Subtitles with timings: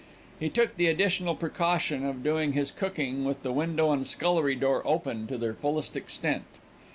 [0.39, 4.81] He took the additional precaution of doing his cooking with the window and scullery door
[4.83, 6.45] open to their fullest extent.